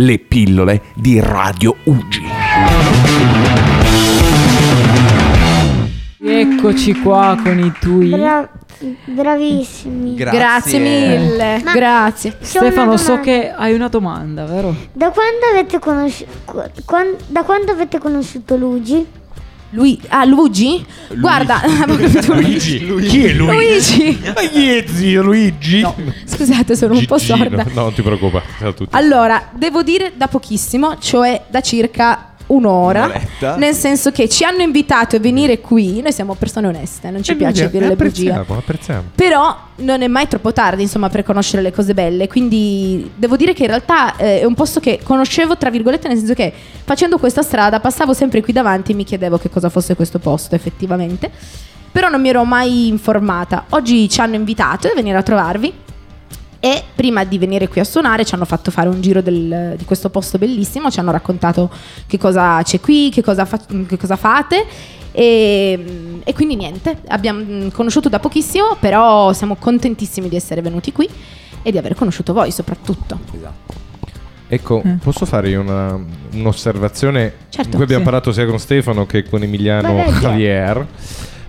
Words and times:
le 0.00 0.18
pillole 0.18 0.80
di 0.94 1.18
Radio 1.20 1.74
Ugi. 1.84 2.22
Eccoci 6.20 6.94
qua 7.00 7.36
con 7.42 7.58
i 7.58 7.72
tui. 7.80 8.08
Bra- 8.10 8.48
bravissimi. 9.06 10.14
Grazie. 10.14 10.78
mille. 10.78 11.60
Ma- 11.64 11.72
Grazie. 11.72 12.36
Stefano, 12.40 12.96
so 12.96 13.18
che 13.20 13.50
hai 13.50 13.74
una 13.74 13.88
domanda, 13.88 14.44
vero? 14.44 14.72
Da 14.92 15.10
quando 15.10 15.46
avete 15.52 15.78
conosciuto 15.80 16.70
da 17.28 17.42
quando 17.42 17.72
avete 17.72 17.98
conosciuto 17.98 18.56
Luigi? 18.56 19.04
Lui, 19.70 20.00
ah, 20.08 20.24
Luigi? 20.24 20.84
Guarda, 21.14 21.60
Luigi? 22.26 22.78
Chi 23.06 23.24
è 23.26 23.32
Luigi. 23.34 24.18
Ma 24.34 24.40
chi 24.40 24.68
è 24.70 24.84
zio 24.86 25.22
Luigi? 25.22 25.80
No, 25.80 25.94
scusate, 26.24 26.74
sono 26.74 26.94
un 26.94 27.04
po' 27.04 27.18
Gigino. 27.18 27.36
sorda. 27.36 27.66
No, 27.74 27.82
non 27.82 27.92
ti 27.92 28.00
preoccupare. 28.00 28.44
ciao 28.58 28.68
a 28.70 28.72
tutti. 28.72 28.96
Allora, 28.96 29.50
devo 29.52 29.82
dire 29.82 30.12
da 30.16 30.26
pochissimo, 30.26 30.96
cioè 30.98 31.44
da 31.48 31.60
circa 31.60 32.27
un'ora. 32.48 33.04
Un'oretta. 33.04 33.56
Nel 33.56 33.74
senso 33.74 34.10
che 34.10 34.28
ci 34.28 34.44
hanno 34.44 34.62
invitato 34.62 35.16
a 35.16 35.18
venire 35.18 35.60
qui. 35.60 36.00
Noi 36.02 36.12
siamo 36.12 36.34
persone 36.34 36.66
oneste, 36.66 37.10
non 37.10 37.22
ci 37.22 37.32
Eh, 37.32 37.36
piace 37.36 37.70
dire 37.70 37.88
le 37.88 37.96
bugie. 37.96 38.30
Apprezziamo. 38.32 39.02
Però 39.14 39.56
non 39.76 40.02
è 40.02 40.06
mai 40.06 40.28
troppo 40.28 40.52
tardi, 40.52 40.82
insomma, 40.82 41.08
per 41.08 41.22
conoscere 41.22 41.62
le 41.62 41.72
cose 41.72 41.94
belle. 41.94 42.28
Quindi 42.28 43.10
devo 43.14 43.36
dire 43.36 43.52
che 43.52 43.62
in 43.62 43.68
realtà 43.68 44.16
eh, 44.16 44.40
è 44.40 44.44
un 44.44 44.54
posto 44.54 44.80
che 44.80 45.00
conoscevo, 45.02 45.56
tra 45.56 45.70
virgolette, 45.70 46.08
nel 46.08 46.18
senso 46.18 46.34
che 46.34 46.52
facendo 46.84 47.18
questa 47.18 47.42
strada 47.42 47.80
passavo 47.80 48.12
sempre 48.12 48.42
qui 48.42 48.52
davanti 48.52 48.92
e 48.92 48.94
mi 48.94 49.04
chiedevo 49.04 49.38
che 49.38 49.50
cosa 49.50 49.68
fosse 49.68 49.94
questo 49.94 50.18
posto, 50.18 50.54
effettivamente. 50.54 51.30
Però 51.90 52.08
non 52.08 52.20
mi 52.20 52.28
ero 52.28 52.44
mai 52.44 52.88
informata. 52.88 53.64
Oggi 53.70 54.08
ci 54.08 54.20
hanno 54.20 54.34
invitato 54.34 54.88
a 54.88 54.92
venire 54.94 55.16
a 55.16 55.22
trovarvi. 55.22 55.72
E 56.60 56.82
prima 56.94 57.22
di 57.24 57.38
venire 57.38 57.68
qui 57.68 57.80
a 57.80 57.84
suonare 57.84 58.24
ci 58.24 58.34
hanno 58.34 58.44
fatto 58.44 58.70
fare 58.72 58.88
un 58.88 59.00
giro 59.00 59.20
del- 59.22 59.74
di 59.78 59.84
questo 59.84 60.10
posto 60.10 60.38
bellissimo, 60.38 60.90
ci 60.90 60.98
hanno 60.98 61.12
raccontato 61.12 61.70
che 62.06 62.18
cosa 62.18 62.60
c'è 62.62 62.80
qui, 62.80 63.10
che 63.12 63.22
cosa, 63.22 63.44
fa- 63.44 63.60
che 63.86 63.96
cosa 63.96 64.16
fate. 64.16 64.66
E, 65.12 66.20
e 66.24 66.34
quindi 66.34 66.56
niente, 66.56 66.98
abbiamo 67.08 67.70
conosciuto 67.72 68.08
da 68.08 68.18
pochissimo, 68.18 68.76
però 68.78 69.32
siamo 69.32 69.56
contentissimi 69.56 70.28
di 70.28 70.36
essere 70.36 70.60
venuti 70.60 70.92
qui 70.92 71.08
e 71.62 71.70
di 71.70 71.78
aver 71.78 71.94
conosciuto 71.94 72.32
voi 72.32 72.50
soprattutto. 72.50 73.18
Ecco, 74.50 74.82
posso 75.02 75.26
fare 75.26 75.50
io 75.50 75.60
una- 75.60 75.98
un'osservazione? 76.32 77.32
Certo, 77.50 77.68
in 77.68 77.74
cui 77.74 77.82
abbiamo 77.82 78.02
sì. 78.04 78.08
parlato 78.10 78.32
sia 78.32 78.46
con 78.46 78.58
Stefano 78.58 79.06
che 79.06 79.24
con 79.28 79.42
Emiliano. 79.42 80.04
Javier. 80.20 80.86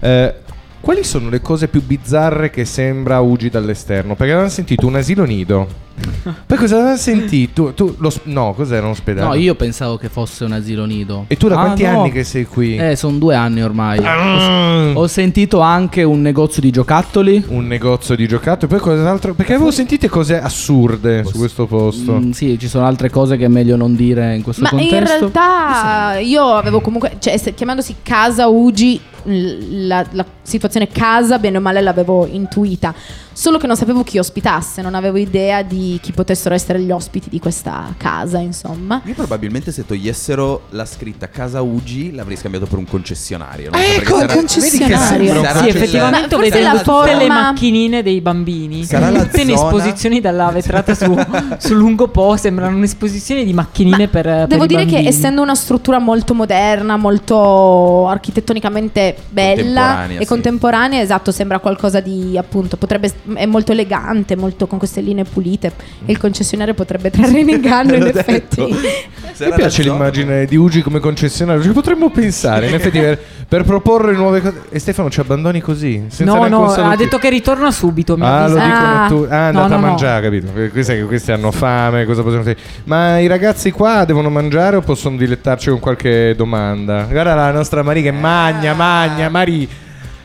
Eh, 0.02 0.34
quali 0.82 1.04
sono 1.04 1.30
le 1.30 1.42
cose 1.42 1.68
più 1.68 1.84
bizzarre 1.84 2.50
che 2.50 2.66
sembra 2.66 3.20
Ugi 3.20 3.50
dall'esterno? 3.50 4.16
Perché 4.16 4.32
avevamo 4.32 4.52
sentito 4.52 4.88
un 4.88 4.96
asilo 4.96 5.24
nido. 5.26 5.88
Poi 6.46 6.58
cosa 6.58 6.76
avevamo 6.76 6.96
sentito? 6.96 7.74
Tu, 7.74 7.96
lo 8.00 8.10
s- 8.10 8.22
no, 8.24 8.54
cos'era 8.54 8.86
un 8.86 8.92
ospedale? 8.92 9.28
No, 9.28 9.34
io 9.34 9.56
pensavo 9.56 9.98
che 9.98 10.08
fosse 10.08 10.46
un 10.46 10.54
asilo 10.54 10.86
nido. 10.86 11.26
E 11.28 11.36
tu 11.36 11.50
da 11.50 11.56
Ah, 11.60 11.64
quanti 11.66 11.84
no. 11.84 12.00
anni 12.02 12.12
che 12.12 12.24
sei 12.24 12.46
qui? 12.46 12.78
Eh, 12.78 12.96
sono 12.96 13.18
due 13.18 13.36
anni 13.36 13.62
ormai. 13.62 14.00
Ah. 14.02 14.92
Ho 14.94 15.08
sentito 15.08 15.60
anche 15.60 16.04
un 16.04 16.22
negozio 16.22 16.62
di 16.62 16.72
giocattoli. 16.72 17.44
un 17.50 17.68
negozio 17.68 18.16
di 18.16 18.28
giocattoli. 18.28 18.72
Poi 18.72 18.80
cos'altro? 18.80 19.34
Perché 19.34 19.56
avevo 19.56 19.72
sentite 19.72 20.08
cose 20.08 20.40
assurde 20.40 21.26
su 21.26 21.38
questo 21.38 21.66
posto. 21.66 22.14
Mm, 22.14 22.32
sì, 22.32 22.58
ci 22.58 22.70
sono 22.70 22.86
altre 22.86 23.10
cose 23.10 23.36
che 23.36 23.46
è 23.46 23.50
meglio 23.50 23.76
non 23.76 23.96
dire 23.96 24.36
in 24.36 24.42
questo 24.42 24.64
Ma 24.64 24.70
in 24.82 24.90
contesto. 24.90 25.18
realtà 25.20 26.20
io 26.20 26.44
avevo 26.54 26.80
comunque, 26.80 27.18
cioè 27.20 27.38
chiamandosi 27.54 27.96
Casa 28.02 28.48
Ugi, 28.48 29.00
la, 29.24 30.06
la 30.12 30.26
situazione 30.50 30.88
casa 30.90 31.40
bene 31.40 31.58
o 31.58 31.62
male 31.62 31.82
l'avevo 31.82 32.26
intuita. 32.28 32.94
Solo 33.32 33.58
che 33.58 33.68
non 33.68 33.78
sapevo 33.78 34.04
chi 34.04 34.20
ospitasse, 34.20 34.82
non 34.82 34.96
avevo 34.96 35.18
idea 35.18 35.62
di 35.62 35.98
chi 36.02 36.12
potessero 36.12 36.54
essere 36.54 36.82
gli 36.82 36.92
ospiti 36.92 37.30
di 37.30 37.40
questa 37.40 37.94
casa, 37.96 38.40
insomma. 38.40 39.02
Io 39.06 39.14
probabilmente 39.14 39.72
se 39.72 39.86
togliessero 39.86 40.64
la 40.72 40.86
scritta 40.86 41.30
Casa 41.30 41.62
Ugi 41.62 42.14
l'avrei 42.14 42.36
scambiato 42.36 42.66
per 42.66 42.80
un 42.80 42.86
concessionario. 42.86 43.70
non 43.72 43.80
so, 43.80 43.88
Ecco, 43.88 44.00
perché 44.00 44.20
sarà- 44.20 44.34
concessionario. 44.36 45.42
sarà 45.42 45.60
Sì, 45.60 45.68
il- 45.70 45.76
effettivamente 45.78 46.36
Ma 46.36 46.42
forse 46.42 46.50
vedo 46.60 46.74
la 46.74 46.82
tutte 46.82 47.14
le 47.14 47.20
forma- 47.28 47.42
macchinine 47.44 48.04
dei 48.04 48.20
bambini. 48.20 48.84
Sarà 48.84 49.10
la 49.10 49.22
tutte 49.24 49.40
in 49.42 49.56
zona- 49.56 49.70
esposizioni 49.70 50.20
dalla 50.20 50.50
vetrata 50.50 50.94
su, 50.94 51.06
su 51.60 51.74
lungo 51.76 52.10
po'. 52.10 52.36
Sembrano 52.36 52.76
un'esposizione 52.76 53.46
di 53.46 53.54
macchinine 53.54 54.10
per. 54.10 54.24
per 54.26 54.48
Devo 54.48 54.66
dire 54.66 54.82
che 54.84 54.92
bambini. 54.96 55.08
essendo 55.08 55.42
una 55.42 55.56
struttura 55.56 56.00
molto 56.00 56.34
moderna, 56.34 56.98
molto 56.98 58.08
architettonicamente 58.10 59.16
bella 59.30 59.56
Contemporanea, 59.82 60.18
e 60.18 60.22
sì. 60.24 60.28
Contemporanea, 60.42 61.02
esatto, 61.02 61.32
sembra 61.32 61.60
qualcosa 61.60 62.00
di 62.00 62.38
appunto, 62.38 62.78
potrebbe 62.78 63.12
è 63.34 63.46
molto 63.46 63.72
elegante, 63.72 64.36
molto 64.36 64.68
con 64.68 64.78
queste 64.78 65.02
linee 65.02 65.24
pulite 65.26 65.72
e 66.06 66.12
il 66.12 66.18
concessionario 66.18 66.74
potrebbe 66.74 67.10
trarre 67.12 67.40
in 67.40 67.50
inganno 67.50 67.96
in 67.96 68.04
effetti. 68.08 68.66
detto. 68.66 68.68
Mi 69.40 69.52
piace 69.56 69.84
l'immagine 69.84 70.46
di 70.46 70.58
Ugi 70.58 70.82
come 70.82 71.00
concessionario. 71.00 71.62
Ci 71.62 71.70
potremmo 71.70 72.10
pensare, 72.10 72.68
in 72.68 72.74
effetti, 72.74 73.00
per, 73.00 73.18
per 73.48 73.64
proporre 73.64 74.12
nuove 74.14 74.42
cose. 74.42 74.62
E 74.70 74.80
Stefano 74.80 75.10
ci 75.10 75.22
abbandoni 75.22 75.62
così? 75.62 76.04
Senza 76.10 76.26
No, 76.36 76.48
no, 76.48 76.66
ha 76.74 76.96
detto 76.98 77.18
che 77.20 77.30
ritorna 77.30 77.72
subito. 77.72 78.18
Mi 78.18 78.26
Ah, 78.26 78.48
lo 78.48 78.58
avvisa. 78.58 78.66
dicono 78.66 79.04
Ah. 79.04 79.08
tu. 79.08 79.28
Ah, 79.30 79.48
è 79.50 79.52
No, 79.52 79.62
andata 79.62 79.68
no, 79.68 79.74
a 79.76 79.78
no. 79.78 79.88
mangiare, 79.88 80.24
capito? 80.24 80.52
Questi, 80.72 80.94
che 80.96 81.04
questi 81.04 81.32
hanno 81.32 81.52
fame, 81.52 82.04
cosa 82.06 82.22
possiamo 82.22 82.44
fare? 82.44 82.58
Ma 82.84 83.20
i 83.20 83.28
ragazzi 83.28 83.72
qua 83.72 84.04
devono 84.04 84.30
mangiare 84.30 84.76
o 84.76 84.82
possono 84.82 85.16
dilettarci 85.16 85.70
con 85.70 85.80
qualche 85.80 86.34
domanda? 86.36 87.04
Guarda 87.10 87.34
la 87.36 87.52
nostra 87.52 87.82
Maria 87.82 88.02
che 88.04 88.12
magna, 88.12 88.74
magna, 88.74 89.30
Mari. 89.30 89.70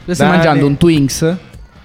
Tu 0.04 0.12
stai 0.14 0.28
mangiando 0.28 0.66
un 0.66 0.76
Twinks? 0.76 1.36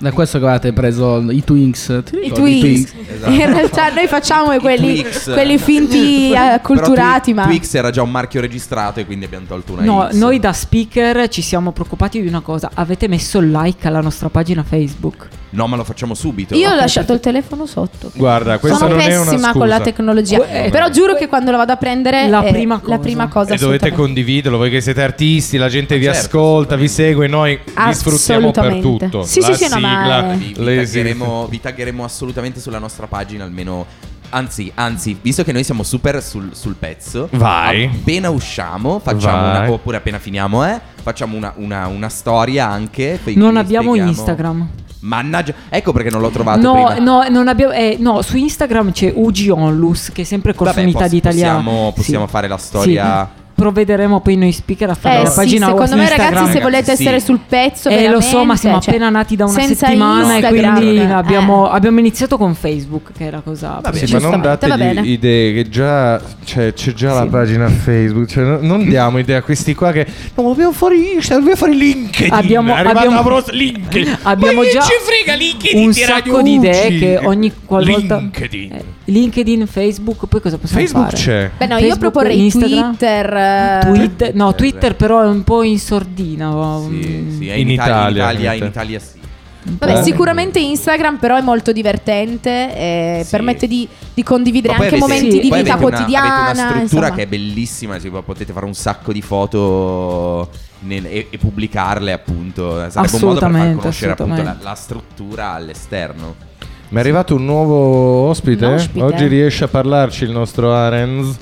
Da 0.01 0.13
questo 0.13 0.39
che 0.39 0.45
avete 0.47 0.71
preso 0.71 1.19
i 1.29 1.43
Twinks. 1.43 2.03
I 2.23 2.31
Twix. 2.31 2.93
Esatto. 3.15 3.31
In 3.31 3.45
realtà 3.53 3.89
noi 3.93 4.07
facciamo 4.07 4.53
I 4.53 4.59
quelli, 4.59 5.05
quelli 5.25 5.57
finti 5.57 6.31
eh, 6.31 6.37
acculturati, 6.37 7.33
Però 7.33 7.43
ma 7.43 7.49
Twi- 7.49 7.57
Twix 7.59 7.73
era 7.73 7.89
già 7.89 8.01
un 8.01 8.09
marchio 8.11 8.39
registrato 8.39 9.01
e 9.01 9.05
quindi 9.05 9.25
abbiamo 9.25 9.45
tolto 9.45 9.73
una 9.73 9.83
No, 9.83 10.07
X. 10.09 10.13
noi 10.15 10.39
da 10.39 10.53
speaker 10.53 11.27
ci 11.27 11.41
siamo 11.41 11.71
preoccupati 11.73 12.21
di 12.21 12.27
una 12.29 12.39
cosa. 12.39 12.71
Avete 12.75 13.09
messo 13.09 13.39
il 13.39 13.51
like 13.51 13.85
alla 13.87 13.99
nostra 13.99 14.29
pagina 14.29 14.63
Facebook. 14.63 15.27
No, 15.51 15.65
ma 15.67 15.75
lo 15.75 15.83
facciamo 15.83 16.13
subito. 16.13 16.53
io 16.55 16.69
ho 16.69 16.75
lasciato 16.75 17.11
il 17.13 17.19
telefono 17.19 17.65
sotto. 17.65 18.11
Guarda, 18.13 18.59
questa 18.59 18.77
Sono 18.77 18.91
non 18.91 18.99
è 19.01 19.07
una 19.15 19.23
pessima 19.23 19.47
scusa. 19.47 19.51
con 19.59 19.67
la 19.67 19.79
tecnologia. 19.79 20.37
Que- 20.37 20.65
eh, 20.65 20.69
Però 20.69 20.89
giuro 20.89 21.15
che 21.15 21.27
quando 21.27 21.49
la 21.51 21.57
vado 21.57 21.71
a 21.71 21.77
prendere 21.77 22.27
La 22.29 22.43
è 22.43 22.51
prima 22.51 22.75
la 22.75 22.81
cosa. 22.81 22.97
prima 22.99 23.27
cosa 23.27 23.53
E 23.53 23.57
dovete 23.57 23.91
condividerlo, 23.91 24.57
voi 24.57 24.69
che 24.69 24.79
siete 24.81 25.01
artisti, 25.01 25.57
la 25.57 25.69
gente 25.69 25.97
vi 25.97 26.03
certo, 26.05 26.19
ascolta, 26.19 26.75
vi 26.75 26.87
segue, 26.87 27.27
noi 27.27 27.57
vi 27.63 27.93
sfruttiamo 27.93 28.51
per 28.51 28.63
Assolutamente. 28.65 29.09
tutto. 29.09 29.23
Sì, 29.23 29.39
la 29.41 29.45
sì, 29.47 29.53
sì, 29.55 29.69
no, 29.69 29.75
sigla, 29.75 30.21
ma- 30.21 30.33
vi, 30.33 30.53
vi 30.57 30.75
taggeremo, 30.75 31.47
vi 31.47 31.59
taggeremo 31.61 32.03
assolutamente 32.03 32.59
sulla 32.59 32.79
nostra 32.79 33.07
pagina 33.07 33.43
almeno 33.43 33.85
Anzi, 34.31 34.71
anzi, 34.75 35.17
visto 35.19 35.43
che 35.43 35.51
noi 35.51 35.63
siamo 35.63 35.81
super 35.81 36.21
sul, 36.21 36.51
sul 36.53 36.75
pezzo, 36.77 37.29
Vai. 37.31 37.85
appena 37.85 38.29
usciamo, 38.29 38.99
facciamo 38.99 39.41
Vai. 39.41 39.61
una, 39.61 39.71
oppure 39.71 39.97
appena 39.97 40.19
finiamo, 40.19 40.63
eh, 40.67 40.79
facciamo 41.01 41.35
una, 41.35 41.51
una- 41.55 41.87
una 41.87 42.09
storia 42.09 42.67
anche. 42.69 43.19
Non 43.33 43.57
abbiamo 43.57 43.89
spieghiamo- 43.93 44.11
Instagram. 44.11 44.69
Mannaggia, 45.01 45.53
ecco 45.69 45.91
perché 45.93 46.09
non 46.09 46.19
l'ho 46.21 46.29
trovato 46.29 46.59
No, 46.59 46.73
prima. 46.73 46.99
no, 46.99 47.27
non 47.29 47.47
abbiamo, 47.47 47.71
eh, 47.73 47.95
no, 47.99 48.21
su 48.21 48.35
Instagram 48.37 48.91
c'è 48.91 49.11
Ugi 49.15 49.49
Onlus, 49.49 50.11
che 50.13 50.23
è 50.23 50.25
sempre 50.25 50.53
con 50.53 50.67
Vabbè, 50.67 50.81
unità 50.81 50.99
poss- 50.99 51.09
di 51.11 51.17
italiano. 51.17 51.61
possiamo- 51.63 51.91
possiamo 51.95 52.27
fare 52.27 52.47
la 52.47 52.57
storia- 52.57 53.29
Sì. 53.33 53.41
Provvederemo 53.59 54.21
poi 54.21 54.35
noi 54.37 54.51
speaker 54.51 54.89
a 54.89 54.93
fare 54.95 55.19
Eh 55.19 55.23
la 55.23 55.29
sì, 55.29 55.35
pagina 55.35 55.65
secondo 55.67 55.95
me 55.95 56.01
Instagram. 56.03 56.33
ragazzi 56.33 56.51
se 56.51 56.59
volete 56.61 56.79
Ragazzi, 56.85 57.01
essere 57.03 57.19
sì. 57.19 57.25
sul 57.25 57.39
pezzo 57.47 57.89
Eh, 57.89 58.07
lo 58.09 58.21
so, 58.21 58.45
ma 58.45 58.55
siamo 58.55 58.79
veramente, 58.79 58.89
appena 58.89 59.05
cioè, 59.05 59.11
nati 59.13 59.35
da 59.35 59.43
una 59.45 59.59
settimana 59.61 60.21
e 60.21 60.33
Instagram, 60.39 60.75
quindi 60.75 60.97
eh. 60.97 61.11
abbiamo, 61.11 61.69
abbiamo 61.69 61.99
iniziato 61.99 62.37
con 62.37 62.55
Facebook, 62.55 63.11
che 63.17 63.27
è 63.27 63.31
la 63.31 63.41
cosa 63.41 63.79
Vabbè, 63.81 63.97
Sì, 64.05 64.13
ma 64.13 64.19
non 64.19 64.31
bene. 64.77 65.01
idee 65.07 65.53
che 65.53 65.69
già 65.69 66.21
c'è, 66.45 66.73
c'è 66.73 66.93
già 66.93 67.13
la 67.13 67.23
Sì. 67.23 67.27
pagina 67.27 67.67
Facebook. 67.69 68.27
Cioè, 68.29 68.43
no- 68.43 68.59
non 68.61 68.83
diamo 68.87 69.17
idea 69.19 69.37
a 69.39 69.41
questi 69.41 69.75
qua 69.75 69.91
che 69.91 70.05
no, 70.35 70.43
dobbiamo 70.43 70.71
fare 70.71 70.95
Instagram, 70.95 71.39
dobbiamo 71.39 71.55
fare 71.57 71.73
LinkedIn. 71.73 72.33
Abbiamo- 72.33 72.73
abbiamo- 72.73 73.15
la 73.15 73.21
prossima 73.23 73.55
LinkedIn. 73.57 74.17
Abbiamo 74.23 74.63
già 74.63 74.81
ci 74.81 74.91
frega 75.03 75.35
LinkedIn 75.37 75.85
un 75.85 75.93
sacco 75.93 76.41
di 76.41 76.53
idee 76.53 76.97
che 76.97 77.19
ogni 77.23 77.51
qualvolta 77.65 78.17
LinkedIn. 78.17 78.97
Eh, 79.09 79.11
LinkedIn, 79.11 79.65
Facebook, 79.67 80.25
poi 80.27 80.39
cosa 80.41 80.57
possiamo 80.57 80.81
Facebook 80.81 81.09
fare? 81.09 81.17
c'è. 81.21 81.51
Beh 81.57 81.65
no, 81.67 81.73
io 81.75 81.79
Facebook, 81.79 81.99
proporrei 81.99 82.43
Instagram. 82.43 82.95
Twitter. 82.95 83.33
eh, 83.33 83.79
Twitter, 83.93 84.35
no, 84.35 84.55
Twitter 84.55 84.95
però 84.95 85.21
è 85.23 85.27
un 85.27 85.43
po' 85.43 85.63
in 85.63 85.79
sordina. 85.79 86.51
Sì, 86.87 86.95
mm. 86.95 87.37
sì, 87.37 87.47
è 87.49 87.53
In 87.53 87.61
in, 87.61 87.69
Italia, 87.71 87.93
Italia, 87.93 88.07
in 88.09 88.29
Italia, 88.29 88.53
in 88.53 88.61
in 88.63 88.67
Italia 88.69 88.99
sì. 88.99 89.17
Vabbè, 89.61 89.99
Eh. 89.99 90.03
sicuramente 90.03 90.57
Instagram 90.59 91.17
però 91.17 91.35
è 91.37 91.41
molto 91.41 91.73
divertente 91.73 92.49
e 92.75 93.21
Sì. 93.25 93.29
permenti 93.29 93.67
di, 93.67 93.87
di 94.13 94.23
condividere 94.23 94.73
anche 94.73 94.87
avete- 94.87 95.01
momenti 95.01 95.31
sì, 95.31 95.39
di 95.41 95.47
poi 95.49 95.59
vita 95.61 95.73
avete 95.73 95.85
una- 95.85 95.97
quotidiana. 95.97 96.27
avete 96.45 96.59
una 96.61 96.69
struttura 96.69 96.81
insomma. 97.07 97.15
che 97.15 97.21
è 97.23 97.27
bellissima, 97.27 97.99
si 97.99 98.09
può- 98.09 98.21
potete 98.21 98.53
fare 98.53 98.65
un 98.65 98.73
sacco 98.73 99.11
di 99.11 99.21
foto 99.21 100.49
nel- 100.79 101.05
e, 101.05 101.27
e 101.29 101.37
pubblicarle 101.37 102.11
appunto. 102.13 102.89
Sarebbe 102.89 103.15
un 103.15 103.21
modo 103.21 103.39
per 103.41 103.51
far 103.51 103.75
conoscere 103.75 104.11
appunto 104.13 104.41
la, 104.43 104.55
la 104.61 104.75
struttura 104.75 105.51
all'esterno. 105.53 106.47
Mi 106.89 106.97
è 106.97 106.99
arrivato 107.01 107.35
un 107.35 107.45
nuovo 107.45 108.29
ospite. 108.29 108.65
Un 108.65 108.73
ospite. 108.73 109.03
Oggi 109.03 109.27
riesce 109.27 109.63
a 109.63 109.67
parlarci 109.67 110.23
il 110.23 110.31
nostro 110.31 110.73
Arens. 110.73 111.37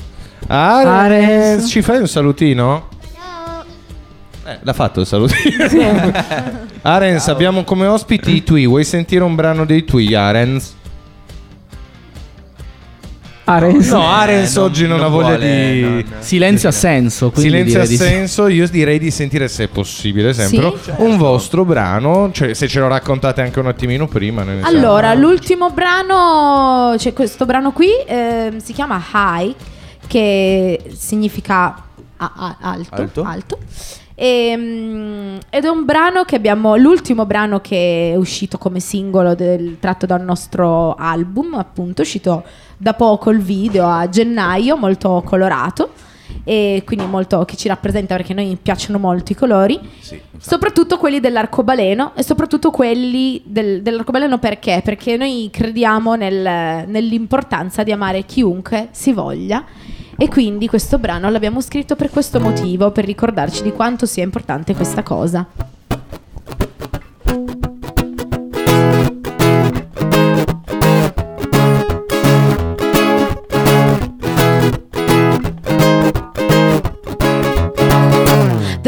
Arens, 0.47 0.88
Arens. 0.88 1.69
ci 1.69 1.81
fai 1.81 1.99
un 1.99 2.07
salutino? 2.07 2.89
Eh, 4.45 4.59
l'ha 4.61 4.73
fatto 4.73 4.99
il 4.99 5.05
salutino. 5.05 6.11
Arens, 6.81 7.27
abbiamo 7.29 7.63
come 7.63 7.88
ospiti 7.88 8.35
i 8.35 8.44
Tui. 8.44 8.65
Vuoi 8.65 8.83
sentire 8.83 9.23
un 9.23 9.35
brano 9.35 9.65
dei 9.65 9.85
Tui, 9.85 10.13
Arens? 10.13 10.75
Arens. 13.49 13.89
No, 13.91 14.05
Arens 14.05 14.51
Eh, 14.51 14.55
non- 14.59 14.65
oggi 14.67 14.88
non, 14.88 14.97
non 14.97 15.05
ha 15.05 15.09
voglia 15.09 15.27
vuole, 15.38 15.71
di... 15.73 15.81
non- 15.81 16.05
Silenzio 16.19 16.67
ha 16.69 16.71
senso. 16.73 17.31
Silenzio 17.33 17.73
direi 17.79 17.88
di 17.88 17.95
sì. 17.95 18.03
assenso, 18.03 18.47
io 18.47 18.67
direi 18.67 18.99
di 18.99 19.09
sentire 19.09 19.47
se 19.47 19.63
è 19.63 19.67
possibile 19.69 20.33
sempre 20.33 20.73
Sì, 20.81 20.91
un 20.97 21.17
vostro 21.17 21.63
brano, 21.63 22.29
cioè 22.33 22.53
se 22.53 22.67
ce 22.67 22.79
lo 22.79 22.88
raccontate 22.88 23.41
anche 23.41 23.59
un 23.59 23.67
attimino 23.67 24.07
prima. 24.07 24.44
ne 24.44 24.61
siamo- 24.61 24.67
Allora, 24.67 25.13
l'ultimo 25.13 25.69
brano, 25.71 26.94
c'è 26.97 27.13
questo 27.13 27.45
brano 27.45 27.71
qui, 27.71 27.89
ehm, 28.05 28.57
si 28.57 28.73
chiama 28.73 29.01
High, 29.13 29.55
che 30.07 30.83
significa 30.97 31.83
a- 32.17 32.31
a- 32.35 32.57
alto. 32.59 33.23
Alto. 33.23 33.57
Ehm, 34.19 35.37
ed 35.49 35.63
è 35.63 35.67
un 35.67 35.85
brano 35.85 36.23
che 36.23 36.35
abbiamo, 36.35 36.75
l'ultimo 36.75 37.27
brano 37.27 37.59
che 37.61 38.13
è 38.13 38.15
uscito 38.15 38.57
come 38.57 38.79
singolo 38.79 39.35
del- 39.35 39.77
tratto 39.79 40.07
dal 40.07 40.23
nostro 40.23 40.95
album, 40.95 41.53
appunto, 41.53 42.01
è 42.01 42.05
uscito 42.05 42.43
da 42.77 42.93
poco 42.95 43.29
il 43.29 43.39
video 43.39 43.87
a 43.87 44.09
gennaio, 44.09 44.75
molto 44.75 45.21
colorato. 45.23 45.91
E 46.43 46.81
quindi 46.85 47.05
molto 47.05 47.45
che 47.45 47.55
ci 47.55 47.67
rappresenta 47.67 48.15
perché 48.15 48.31
a 48.31 48.35
noi 48.35 48.57
piacciono 48.61 48.97
molto 48.99 49.31
i 49.33 49.35
colori. 49.35 49.79
Sì. 49.99 50.19
Soprattutto 50.37 50.97
quelli 50.97 51.19
dell'arcobaleno 51.19 52.13
e 52.15 52.23
soprattutto 52.23 52.71
quelli 52.71 53.41
del- 53.45 53.81
dell'arcobaleno 53.81 54.37
perché? 54.37 54.81
Perché 54.83 55.15
noi 55.17 55.49
crediamo 55.51 56.15
nel- 56.15 56.85
nell'importanza 56.87 57.83
di 57.83 57.91
amare 57.91 58.23
chiunque 58.25 58.87
si 58.91 59.13
voglia 59.13 59.63
e 60.17 60.27
quindi 60.27 60.67
questo 60.67 60.97
brano 60.97 61.29
l'abbiamo 61.29 61.61
scritto 61.61 61.95
per 61.95 62.09
questo 62.09 62.39
motivo, 62.39 62.91
per 62.91 63.05
ricordarci 63.05 63.61
di 63.61 63.71
quanto 63.71 64.05
sia 64.05 64.23
importante 64.23 64.73
questa 64.75 65.03
cosa. 65.03 65.66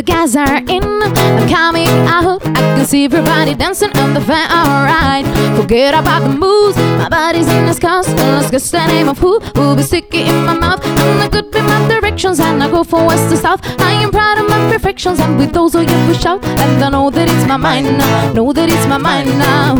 Guys 0.09 0.35
are 0.35 0.57
in, 0.57 0.83
I'm 0.83 1.47
coming 1.47 1.87
out. 2.07 2.41
I 2.45 2.75
can 2.75 2.85
see 2.85 3.05
everybody 3.05 3.53
dancing 3.53 3.95
on 3.97 4.13
the 4.13 4.21
fan. 4.21 4.49
Alright, 4.51 5.25
forget 5.55 5.93
about 5.93 6.21
the 6.23 6.29
moves. 6.29 6.77
My 6.77 7.09
body's 7.09 7.47
in 7.47 7.65
disgust. 7.65 8.09
Let's 8.09 8.49
guess 8.49 8.71
the 8.71 8.85
name 8.87 9.07
of 9.07 9.19
who 9.19 9.39
will 9.55 9.75
be 9.75 9.83
sticky 9.83 10.21
in 10.21 10.45
my 10.45 10.55
mouth. 10.57 10.81
I'm 10.83 11.17
not 11.19 11.31
good 11.31 11.53
with 11.53 11.63
my 11.63 11.87
directions, 11.87 12.39
and 12.39 12.61
I 12.63 12.69
go 12.69 12.83
from 12.83 13.05
west 13.05 13.29
to 13.29 13.37
south. 13.37 13.61
I 13.79 13.91
am 14.03 14.11
proud 14.11 14.39
of 14.39 14.49
my 14.49 14.71
perfections, 14.71 15.19
and 15.19 15.37
with 15.37 15.53
those 15.53 15.73
who 15.73 15.81
you 15.81 15.99
push 16.07 16.25
out. 16.25 16.43
And 16.43 16.83
I 16.83 16.89
know 16.89 17.09
that 17.11 17.29
it's 17.29 17.45
my 17.47 17.57
mind 17.57 17.97
now. 17.97 18.33
Know 18.33 18.51
that 18.53 18.69
it's 18.69 18.87
my 18.87 18.97
mind 18.97 19.29
now. 19.37 19.75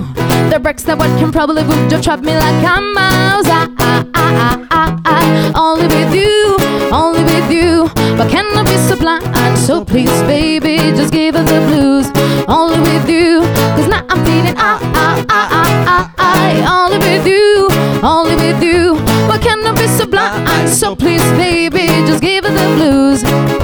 The 0.52 0.60
breaks 0.60 0.84
that 0.84 0.98
what 0.98 1.10
can 1.20 1.32
probably 1.32 1.64
would 1.64 1.90
just 1.90 2.04
trap 2.04 2.20
me 2.20 2.34
like 2.36 2.62
a 2.64 2.82
mouse. 2.82 3.48
I, 3.48 3.68
I, 3.80 4.06
I, 4.14 4.30
I, 4.46 4.68
I, 4.72 5.02
I, 5.06 5.52
only 5.56 5.88
with 5.88 6.14
you, 6.14 6.58
only 6.92 7.24
with 7.24 7.52
you. 7.52 7.90
But 8.18 8.30
can 8.30 8.46
I 8.58 8.64
be 8.64 8.78
so 8.78 8.96
blind? 8.96 9.29
So 9.66 9.86
please, 9.86 10.22
baby, 10.24 10.78
just 10.98 11.14
give 11.14 11.36
her 11.36 11.44
the 11.44 11.60
blues. 11.68 12.08
Only 12.48 12.80
with 12.80 13.08
you, 13.10 13.42
cause 13.76 13.88
now 13.88 14.04
I'm 14.10 14.26
feeling 14.26 14.56
I, 14.58 14.80
I, 14.96 15.26
I, 15.30 15.42
I, 15.50 16.14
I, 16.18 16.64
I. 16.64 16.84
Only 16.84 16.98
with 16.98 17.28
you, 17.28 17.68
only 18.02 18.36
with 18.36 18.64
you. 18.64 18.96
But 19.28 19.42
can 19.42 19.64
I 19.66 19.72
be 19.74 19.88
so 19.88 20.08
blind? 20.08 20.70
So 20.70 20.96
please, 20.96 21.24
baby, 21.34 21.86
just 22.08 22.22
give 22.22 22.46
her 22.46 22.52
the 22.52 22.76
blues. 22.76 23.59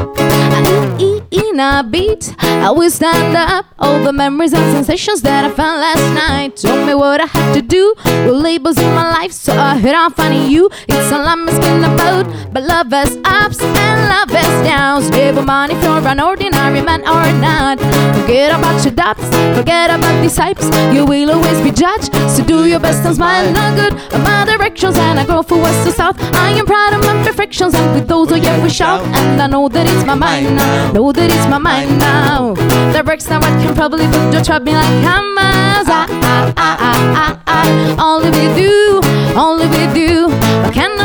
In 1.56 1.62
a 1.62 1.88
beat. 1.90 2.36
I 2.40 2.70
will 2.70 2.92
stand 2.92 3.38
up. 3.38 3.66
All 3.80 4.04
the 4.04 4.12
memories 4.12 4.52
and 4.52 4.76
sensations 4.76 5.22
that 5.22 5.46
I 5.46 5.50
found 5.50 5.80
last 5.80 6.14
night 6.14 6.58
told 6.58 6.86
me 6.86 6.94
what 6.94 7.22
I 7.22 7.28
had 7.28 7.54
to 7.54 7.62
do. 7.62 7.94
With 8.26 8.36
labels 8.44 8.78
in 8.78 8.94
my 8.94 9.10
life, 9.10 9.32
so 9.32 9.54
I 9.54 9.80
heard 9.80 9.96
I'm 9.96 10.12
finding 10.12 10.52
you. 10.52 10.70
It's 10.90 11.14
all 11.14 11.26
I'm 11.26 11.48
asking 11.48 11.86
about. 11.86 12.26
But 12.52 12.64
love 12.64 12.92
has 12.92 13.16
ups 13.24 13.62
and 13.62 14.00
love 14.10 14.32
has 14.32 14.68
downs. 14.68 15.10
Give 15.12 15.38
a 15.38 15.42
money 15.42 15.76
if 15.76 15.82
you're 15.82 16.06
an 16.06 16.20
ordinary 16.20 16.82
man 16.82 17.04
or 17.08 17.32
not. 17.40 17.80
Forget 18.20 18.52
about 18.52 18.84
your 18.84 18.94
doubts, 18.94 19.24
forget 19.58 19.90
about 19.90 20.22
these 20.22 20.38
hypes. 20.38 20.68
You 20.94 21.06
will 21.06 21.32
always 21.32 21.62
be 21.62 21.72
judged, 21.72 22.14
so 22.36 22.44
do 22.44 22.66
your 22.66 22.82
best 22.82 23.06
and 23.06 23.16
smile. 23.16 23.50
Not 23.54 23.78
good 23.78 24.16
my 24.26 24.46
directions, 24.46 24.98
and 24.98 25.20
I 25.20 25.26
go 25.26 25.42
from 25.42 25.62
west 25.62 25.88
to 25.88 25.92
south. 25.92 26.18
I 26.34 26.50
am 26.60 26.66
proud 26.66 26.94
of 26.94 27.02
my 27.04 27.24
perfections, 27.24 27.74
and 27.76 27.94
with 27.94 28.08
those 28.08 28.32
oh, 28.32 28.36
who 28.36 28.42
yet 28.42 28.62
we 28.62 28.70
shout. 28.70 29.02
And 29.20 29.42
I 29.42 29.48
know 29.48 29.70
that 29.70 29.86
it's 29.88 30.06
my 30.06 30.16
mind 30.16 30.56
now, 30.56 30.92
know 30.92 31.12
that 31.12 31.30
it's 31.36 31.45
my 31.50 31.58
mind 31.58 32.00
now. 32.00 32.54
The 32.94 33.02
breaks 33.04 33.28
now 33.30 33.40
I 33.40 33.50
can 33.62 33.76
probably 33.76 34.08
put 34.08 34.34
your 34.34 34.44
trap 34.44 34.64
me 34.64 34.74
like 34.74 34.96
hammers. 35.04 35.88
I, 35.88 36.08
I, 36.10 36.54
I, 36.58 36.72
I, 36.92 36.96
I, 37.22 37.98
I, 37.98 38.04
only 38.04 38.32
with 38.32 38.58
you, 38.58 39.02
only 39.36 39.68
with 39.68 39.96
you. 39.98 40.06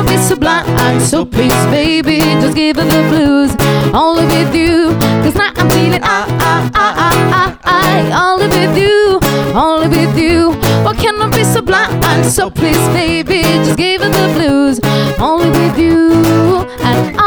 I 0.01 0.03
be 0.03 0.17
so 0.17 0.35
blind? 0.35 1.03
So 1.03 1.27
please, 1.27 1.53
baby, 1.67 2.21
just 2.41 2.57
give 2.57 2.77
her 2.77 2.85
the 2.85 3.03
blues. 3.11 3.55
Only 3.95 4.25
with 4.25 4.55
you, 4.55 4.97
cause 5.23 5.35
now 5.35 5.53
I'm 5.57 5.69
feeling 5.69 6.03
I, 6.03 6.25
I, 6.49 6.71
I, 6.75 6.89
I, 7.05 7.59
I, 7.65 8.11
I, 8.11 8.31
only 8.31 8.49
with 8.49 8.79
you, 8.79 9.21
only 9.55 9.89
with 9.89 10.17
you. 10.17 10.53
What 10.85 10.97
can 10.97 11.21
I 11.21 11.29
be 11.29 11.45
so 11.45 11.61
blind? 11.61 12.25
So 12.25 12.49
please, 12.49 12.81
baby, 12.95 13.43
just 13.43 13.77
give 13.77 14.01
her 14.01 14.09
the 14.09 14.33
blues. 14.35 14.81
Only 15.19 15.51
with 15.51 15.79
you, 15.79 16.65
and 16.81 17.21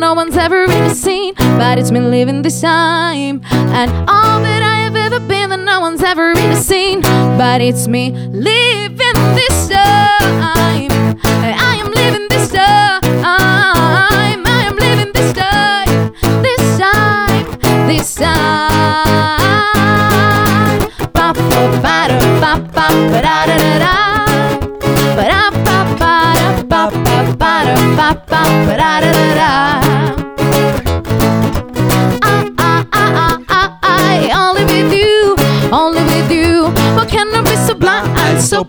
no 0.00 0.14
one's 0.14 0.36
ever 0.36 0.66
really 0.66 0.94
seen. 0.94 1.34
But 1.34 1.78
it's 1.78 1.90
been 1.90 2.10
living 2.10 2.42
this 2.42 2.60
time, 2.60 3.40
and 3.50 3.90
all 4.08 4.40
that 4.42 4.62
I 4.62 4.76
have 4.84 4.96
ever 4.96 5.20
been 5.20 5.50
that 5.50 5.60
no 5.60 5.80
one's 5.80 6.02
ever 6.02 6.28
really 6.34 6.56
seen. 6.56 7.00
But 7.02 7.60
it's 7.60 7.86
me 7.88 8.10
living 8.10 9.18
this 9.34 9.68
time. 9.68 10.90
I 11.32 11.76
am 11.80 11.90
living 11.92 12.26
this 12.28 12.48
time. 12.50 13.00
I 13.24 14.34
am 14.36 14.76
living 14.76 15.12
this 15.12 15.32
time. 15.32 16.12
This 16.42 16.78
time. 16.78 17.46
This 17.88 18.14
time. 18.14 18.34
Ba 21.12 21.32
ba 21.32 21.42
ba 21.82 22.08
ba 22.42 22.52
ba 22.74 22.86
ba 23.10 23.20
da 23.22 23.46
da 23.46 23.56
da. 23.84 23.94
Ba 25.16 25.24
ba 25.66 25.78
ba 26.00 26.14
da 26.38 26.48
ba 26.70 26.82
ba 26.90 27.16
ba 27.40 27.52
da 27.66 27.74
ba 27.96 28.08
ba 28.28 28.42
ba 28.66 28.74
da 28.76 28.92
da 29.02 29.12
da 29.40 29.53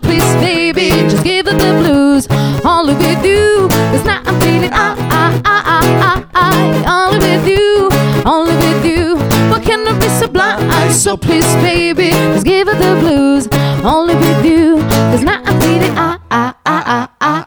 Please, 0.02 0.34
baby, 0.36 0.90
just 1.10 1.24
give 1.24 1.46
it 1.46 1.58
the 1.58 1.72
blues. 1.80 2.26
Only 2.64 2.94
with 2.94 3.24
you, 3.24 3.68
cause 3.68 4.04
now 4.04 4.22
I'm 4.24 4.40
feeling 4.40 4.72
I, 4.72 4.94
I, 5.10 5.40
I, 5.44 5.56
I, 5.76 6.24
I, 6.34 6.84
I, 6.86 7.06
only 7.06 7.18
with 7.18 7.46
you, 7.48 7.88
only 8.24 8.54
with 8.56 8.84
you. 8.84 9.16
But 9.50 9.62
can 9.62 9.86
I 9.86 9.98
be 9.98 10.08
so 10.08 10.26
blind? 10.28 10.94
So 10.94 11.16
please, 11.16 11.46
baby, 11.56 12.10
just 12.10 12.44
give 12.44 12.68
it 12.68 12.78
the 12.78 12.98
blues. 13.00 13.48
Only 13.84 14.14
with 14.14 14.44
you, 14.44 14.78
cause 15.10 15.22
now 15.22 15.42
I'm 15.44 15.60
feeling 15.60 15.92
I, 15.96 16.18
I, 16.30 16.54
I, 16.64 16.82
I, 16.86 17.08
I, 17.20 17.45